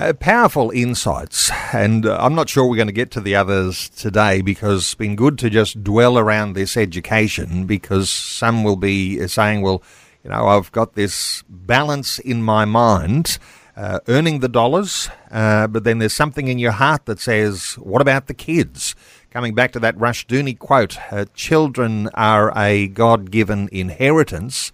Uh, 0.00 0.14
powerful 0.14 0.70
insights, 0.70 1.50
and 1.74 2.06
uh, 2.06 2.16
I'm 2.18 2.34
not 2.34 2.48
sure 2.48 2.64
we're 2.64 2.76
going 2.76 2.88
to 2.88 2.92
get 2.92 3.10
to 3.12 3.20
the 3.20 3.34
others 3.34 3.90
today 3.90 4.40
because 4.40 4.80
it's 4.80 4.94
been 4.94 5.16
good 5.16 5.38
to 5.40 5.50
just 5.50 5.84
dwell 5.84 6.16
around 6.16 6.54
this 6.54 6.74
education 6.74 7.66
because 7.66 8.08
some 8.08 8.64
will 8.64 8.76
be 8.76 9.26
saying, 9.28 9.60
well, 9.60 9.82
you 10.24 10.30
know, 10.30 10.46
I've 10.46 10.72
got 10.72 10.94
this 10.94 11.42
balance 11.48 12.18
in 12.18 12.42
my 12.42 12.64
mind. 12.64 13.38
Uh, 13.78 14.00
earning 14.08 14.40
the 14.40 14.48
dollars, 14.48 15.08
uh, 15.30 15.68
but 15.68 15.84
then 15.84 15.98
there's 15.98 16.12
something 16.12 16.48
in 16.48 16.58
your 16.58 16.72
heart 16.72 17.06
that 17.06 17.20
says, 17.20 17.74
what 17.74 18.02
about 18.02 18.26
the 18.26 18.34
kids? 18.34 18.96
Coming 19.30 19.54
back 19.54 19.70
to 19.70 19.78
that 19.78 19.96
Rushdoony 19.96 20.58
quote, 20.58 20.98
uh, 21.12 21.26
children 21.32 22.08
are 22.14 22.52
a 22.58 22.88
God 22.88 23.30
given 23.30 23.68
inheritance 23.70 24.72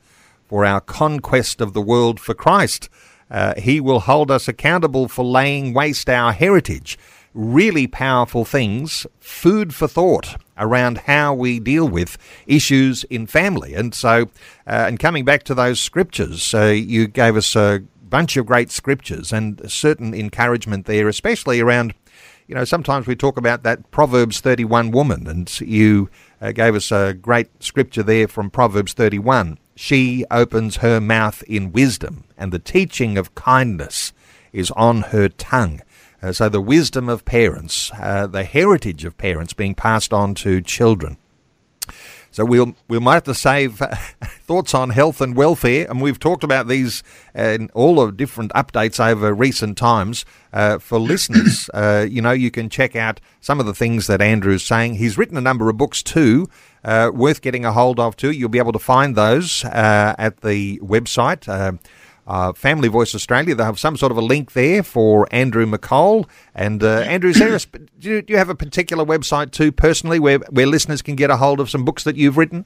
for 0.49 0.65
our 0.65 0.81
conquest 0.81 1.61
of 1.61 1.75
the 1.75 1.83
world 1.83 2.19
for 2.19 2.33
Christ. 2.33 2.89
Uh, 3.31 3.53
he 3.59 3.79
will 3.79 4.01
hold 4.01 4.31
us 4.31 4.49
accountable 4.49 5.07
for 5.07 5.23
laying 5.23 5.75
waste 5.75 6.09
our 6.09 6.33
heritage. 6.33 6.99
Really 7.35 7.87
powerful 7.87 8.47
things, 8.47 9.07
food 9.21 9.75
for 9.75 9.87
thought 9.87 10.41
around 10.57 10.99
how 10.99 11.35
we 11.35 11.61
deal 11.61 11.87
with 11.87 12.17
issues 12.47 13.05
in 13.11 13.27
family. 13.27 13.75
And 13.75 13.95
so, 13.95 14.31
uh, 14.67 14.87
and 14.89 14.99
coming 14.99 15.27
back 15.27 15.43
to 15.43 15.55
those 15.55 15.79
scriptures, 15.79 16.55
uh, 16.55 16.67
you 16.69 17.07
gave 17.07 17.37
us 17.37 17.55
a 17.55 17.83
bunch 18.15 18.37
of 18.37 18.47
great 18.47 18.71
scriptures 18.71 19.33
and 19.33 19.61
certain 19.71 20.15
encouragement 20.15 20.87
there, 20.87 21.09
especially 21.09 21.61
around, 21.61 21.95
you 22.47 22.55
know, 22.55 22.65
sometimes 22.65 23.09
we 23.09 23.17
talk 23.17 23.37
about 23.37 23.65
that 23.65 23.91
Proverbs 23.91 24.41
31 24.41 24.93
woman, 24.93 25.27
and 25.27 25.61
you 25.61 26.09
uh, 26.41 26.53
gave 26.53 26.77
us 26.77 26.93
a 26.93 27.13
great 27.13 27.49
scripture 27.63 28.05
there 28.05 28.29
from 28.29 28.51
Proverbs 28.51 28.93
31 28.93 29.59
she 29.77 30.25
opens 30.31 30.77
her 30.77 31.01
mouth 31.01 31.43
in 31.45 31.73
wisdom, 31.73 32.25
and 32.37 32.53
the 32.53 32.59
teaching 32.59 33.19
of 33.19 33.35
kindness 33.35 34.13
is 34.53 34.71
on 34.73 35.03
her 35.03 35.29
tongue. 35.29 35.81
Uh, 36.23 36.33
so, 36.33 36.49
the 36.49 36.61
wisdom 36.61 37.09
of 37.09 37.25
parents, 37.25 37.91
uh, 37.99 38.27
the 38.27 38.45
heritage 38.45 39.05
of 39.05 39.19
parents 39.19 39.53
being 39.53 39.75
passed 39.75 40.13
on 40.13 40.35
to 40.37 40.61
children. 40.61 41.17
So 42.35 42.45
we'll 42.45 42.75
we 42.89 42.99
might 42.99 43.15
have 43.15 43.23
to 43.25 43.35
save 43.35 43.81
uh, 43.81 43.95
thoughts 44.43 44.75
on 44.75 44.91
health 44.91 45.21
and 45.21 45.37
welfare, 45.37 45.87
and 45.89 46.03
we've 46.03 46.19
talked 46.19 46.43
about 46.43 46.67
these 46.67 47.05
and 47.33 47.71
all 47.75 48.01
of 48.01 48.17
different 48.17 48.51
updates 48.55 48.99
over 48.99 49.33
recent 49.33 49.79
times. 49.79 50.25
Uh, 50.53 50.81
for 50.81 50.99
listeners, 51.13 51.71
uh, 51.75 52.05
you 52.11 52.21
know, 52.21 52.33
you 52.33 52.51
can 52.51 52.69
check 52.69 52.97
out 52.97 53.21
some 53.41 53.61
of 53.61 53.67
the 53.67 53.75
things 53.75 54.09
that 54.09 54.21
Andrew's 54.21 54.65
saying. 54.65 54.97
He's 54.97 55.17
written 55.17 55.37
a 55.37 55.41
number 55.41 55.71
of 55.71 55.77
books 55.77 56.03
too, 56.03 56.49
uh, 56.83 57.13
worth 57.15 57.41
getting 57.41 57.65
a 57.65 57.73
hold 57.73 58.01
of 58.01 58.17
too. 58.17 58.33
You'll 58.33 58.49
be 58.49 58.59
able 58.59 58.73
to 58.73 58.81
find 58.81 59.15
those 59.15 59.65
uh, 59.65 60.17
at 60.19 60.41
the 60.41 60.81
website. 60.81 61.79
Uh, 62.27 62.53
Family 62.53 62.89
Voice 62.89 63.15
Australia. 63.15 63.55
They 63.55 63.65
have 63.65 63.79
some 63.79 63.97
sort 63.97 64.11
of 64.11 64.19
a 64.19 64.23
link 64.23 64.53
there 64.53 64.83
for 64.83 65.29
Andrew 65.31 65.67
McColl. 65.67 66.27
And 66.55 66.83
uh, 66.83 67.01
Andrew, 67.01 67.31
is 67.31 67.39
there 67.39 67.55
a, 67.55 67.59
do, 67.99 68.09
you, 68.09 68.23
do 68.23 68.33
you 68.33 68.39
have 68.39 68.49
a 68.49 68.55
particular 68.55 69.05
website 69.05 69.51
too, 69.51 69.71
personally, 69.71 70.19
where, 70.19 70.39
where 70.51 70.67
listeners 70.67 71.03
can 71.03 71.17
get 71.17 71.31
a 71.31 71.37
hold 71.37 71.61
of 71.61 71.69
some 71.69 71.85
books 71.85 72.05
that 72.05 72.17
you've 72.17 72.37
written? 72.37 72.65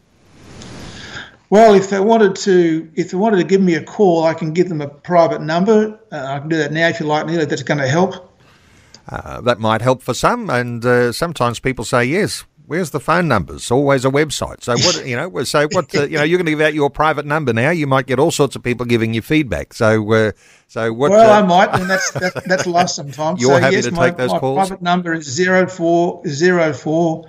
Well, 1.51 1.75
if 1.75 1.91
they 1.91 1.99
wanted 1.99 2.37
to, 2.37 2.91
if 2.95 3.11
they 3.11 3.17
wanted 3.17 3.39
to 3.39 3.45
give 3.45 3.61
me 3.61 3.75
a 3.75 3.83
call, 3.83 4.25
I 4.25 4.35
can 4.35 4.53
give 4.53 4.69
them 4.69 4.81
a 4.81 4.89
private 4.89 5.41
number. 5.41 5.99
Uh, 6.13 6.25
I 6.25 6.39
can 6.39 6.49
do 6.49 6.57
that 6.59 6.73
now 6.73 6.89
if 6.89 7.01
you 7.01 7.07
like, 7.07 7.27
Neil. 7.27 7.41
If 7.41 7.49
that's 7.49 7.63
going 7.63 7.79
to 7.79 7.89
help. 7.89 8.39
Uh, 9.09 9.41
that 9.41 9.59
might 9.59 9.81
help 9.81 10.03
for 10.03 10.13
some, 10.13 10.51
and 10.51 10.85
uh, 10.85 11.11
sometimes 11.13 11.59
people 11.59 11.85
say 11.85 12.05
yes 12.05 12.45
where's 12.69 12.91
the 12.91 13.01
phone 13.01 13.27
numbers? 13.27 13.71
Always 13.71 14.05
a 14.05 14.11
website. 14.11 14.63
So 14.63 14.75
what 14.75 15.05
you 15.05 15.17
know? 15.17 15.43
So 15.43 15.67
what 15.73 15.95
uh, 15.95 16.05
you 16.05 16.19
know? 16.19 16.23
You're 16.23 16.39
going 16.39 16.47
to 16.47 16.53
give 16.53 16.61
out 16.61 16.75
your 16.75 16.91
private 16.91 17.27
number 17.27 17.53
now. 17.53 17.71
You 17.71 17.87
might 17.87 18.07
get 18.07 18.19
all 18.19 18.31
sorts 18.31 18.55
of 18.55 18.63
people 18.63 18.87
giving 18.87 19.15
you 19.15 19.23
feedback. 19.23 19.73
So 19.73 20.13
uh, 20.13 20.33
so 20.69 20.93
what? 20.93 21.11
Well, 21.11 21.31
uh, 21.31 21.41
I 21.41 21.47
might, 21.47 21.81
and 21.81 21.91
that's 21.91 22.11
that, 22.13 22.45
that's 22.47 22.67
life 22.67 22.91
sometimes. 22.91 23.41
You're 23.41 23.57
so, 23.57 23.61
happy 23.61 23.77
yes, 23.77 23.87
to 23.87 23.91
my, 23.93 24.09
take 24.09 24.19
those 24.19 24.33
my 24.33 24.39
calls. 24.39 24.69
private 24.69 24.83
number 24.83 25.15
is 25.15 25.25
zero 25.25 25.67
four 25.67 26.23
zero 26.29 26.73
four 26.73 27.29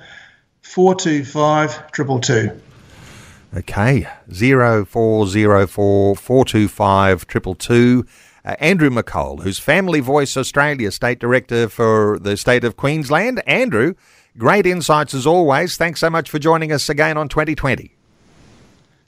four 0.61 0.93
two 0.93 1.23
five 1.23 1.91
triple 1.91 2.19
two. 2.19 2.61
Okay, 3.55 4.07
zero 4.31 4.85
four 4.85 5.25
zero 5.25 5.65
four 5.65 6.15
four 6.15 6.45
two 6.45 6.67
five 6.67 7.25
triple 7.25 7.55
two. 7.55 8.05
Uh, 8.45 8.55
Andrew 8.59 8.89
McColl, 8.89 9.43
who's 9.43 9.59
Family 9.59 9.99
Voice 9.99 10.37
Australia 10.37 10.91
State 10.91 11.19
Director 11.19 11.67
for 11.67 12.17
the 12.19 12.37
state 12.37 12.63
of 12.63 12.77
Queensland. 12.77 13.43
Andrew, 13.45 13.95
Great 14.39 14.65
insights 14.65 15.13
as 15.13 15.27
always. 15.27 15.75
Thanks 15.75 15.99
so 15.99 16.09
much 16.09 16.29
for 16.29 16.39
joining 16.39 16.71
us 16.71 16.87
again 16.87 17.17
on 17.17 17.27
2020. 17.27 17.93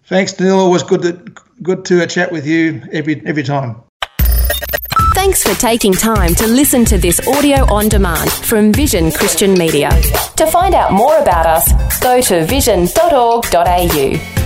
Thanks, 0.05 0.37
Neil. 0.37 0.59
Always 0.59 0.83
good 0.83 1.01
to 1.03 1.13
good 1.63 1.85
to 1.85 2.05
chat 2.05 2.33
with 2.33 2.45
you 2.45 2.83
every 2.91 3.25
every 3.25 3.43
time. 3.43 3.81
Thanks 5.15 5.43
for 5.43 5.53
taking 5.53 5.93
time 5.93 6.35
to 6.35 6.47
listen 6.47 6.83
to 6.85 6.97
this 6.97 7.25
audio 7.27 7.63
on 7.73 7.87
demand 7.87 8.29
from 8.31 8.73
Vision 8.73 9.11
Christian 9.11 9.53
Media. 9.53 9.89
To 10.35 10.45
find 10.47 10.75
out 10.75 10.91
more 10.91 11.17
about 11.19 11.45
us, 11.45 11.99
go 12.01 12.19
to 12.21 12.45
vision.org.au. 12.45 14.40